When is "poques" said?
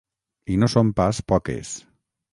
1.33-1.79